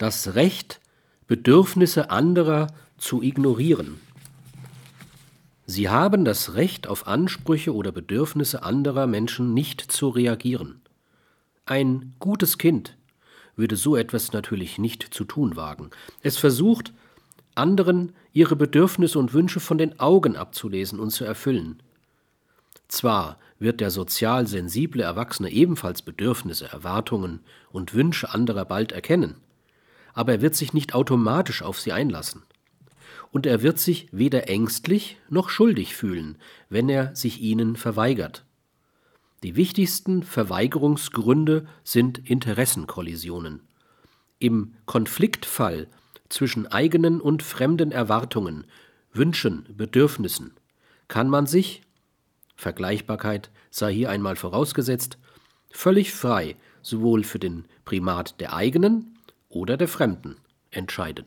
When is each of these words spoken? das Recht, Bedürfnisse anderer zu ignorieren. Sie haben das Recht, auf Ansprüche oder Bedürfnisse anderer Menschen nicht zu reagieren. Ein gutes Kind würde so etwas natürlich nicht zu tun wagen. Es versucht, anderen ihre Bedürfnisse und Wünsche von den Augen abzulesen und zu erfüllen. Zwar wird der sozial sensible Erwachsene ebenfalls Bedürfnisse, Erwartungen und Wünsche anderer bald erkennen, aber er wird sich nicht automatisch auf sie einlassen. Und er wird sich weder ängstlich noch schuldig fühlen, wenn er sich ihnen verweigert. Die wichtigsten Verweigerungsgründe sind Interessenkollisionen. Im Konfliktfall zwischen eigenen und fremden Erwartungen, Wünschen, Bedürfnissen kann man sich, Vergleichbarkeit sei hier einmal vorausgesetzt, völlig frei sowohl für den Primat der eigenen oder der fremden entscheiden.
das 0.00 0.34
Recht, 0.34 0.80
Bedürfnisse 1.26 2.10
anderer 2.10 2.68
zu 2.96 3.22
ignorieren. 3.22 4.00
Sie 5.66 5.90
haben 5.90 6.24
das 6.24 6.54
Recht, 6.54 6.86
auf 6.86 7.06
Ansprüche 7.06 7.74
oder 7.74 7.92
Bedürfnisse 7.92 8.62
anderer 8.62 9.06
Menschen 9.06 9.52
nicht 9.52 9.80
zu 9.92 10.08
reagieren. 10.08 10.80
Ein 11.66 12.14
gutes 12.18 12.56
Kind 12.56 12.96
würde 13.56 13.76
so 13.76 13.94
etwas 13.94 14.32
natürlich 14.32 14.78
nicht 14.78 15.02
zu 15.12 15.24
tun 15.24 15.54
wagen. 15.54 15.90
Es 16.22 16.38
versucht, 16.38 16.94
anderen 17.54 18.14
ihre 18.32 18.56
Bedürfnisse 18.56 19.18
und 19.18 19.34
Wünsche 19.34 19.60
von 19.60 19.76
den 19.76 20.00
Augen 20.00 20.34
abzulesen 20.34 20.98
und 20.98 21.10
zu 21.10 21.24
erfüllen. 21.24 21.82
Zwar 22.88 23.38
wird 23.58 23.80
der 23.80 23.90
sozial 23.90 24.46
sensible 24.46 25.02
Erwachsene 25.02 25.50
ebenfalls 25.50 26.00
Bedürfnisse, 26.00 26.72
Erwartungen 26.72 27.40
und 27.70 27.92
Wünsche 27.92 28.32
anderer 28.32 28.64
bald 28.64 28.92
erkennen, 28.92 29.36
aber 30.20 30.32
er 30.32 30.42
wird 30.42 30.54
sich 30.54 30.74
nicht 30.74 30.94
automatisch 30.94 31.62
auf 31.62 31.80
sie 31.80 31.92
einlassen. 31.92 32.42
Und 33.32 33.46
er 33.46 33.62
wird 33.62 33.78
sich 33.78 34.06
weder 34.12 34.50
ängstlich 34.50 35.16
noch 35.30 35.48
schuldig 35.48 35.96
fühlen, 35.96 36.36
wenn 36.68 36.90
er 36.90 37.16
sich 37.16 37.40
ihnen 37.40 37.74
verweigert. 37.74 38.44
Die 39.42 39.56
wichtigsten 39.56 40.22
Verweigerungsgründe 40.22 41.66
sind 41.84 42.18
Interessenkollisionen. 42.28 43.62
Im 44.38 44.74
Konfliktfall 44.84 45.86
zwischen 46.28 46.66
eigenen 46.66 47.22
und 47.22 47.42
fremden 47.42 47.90
Erwartungen, 47.90 48.66
Wünschen, 49.14 49.64
Bedürfnissen 49.74 50.52
kann 51.08 51.30
man 51.30 51.46
sich, 51.46 51.80
Vergleichbarkeit 52.56 53.50
sei 53.70 53.94
hier 53.94 54.10
einmal 54.10 54.36
vorausgesetzt, 54.36 55.16
völlig 55.70 56.12
frei 56.12 56.56
sowohl 56.82 57.24
für 57.24 57.38
den 57.38 57.64
Primat 57.86 58.38
der 58.38 58.52
eigenen 58.52 59.16
oder 59.50 59.76
der 59.76 59.88
fremden 59.88 60.36
entscheiden. 60.70 61.26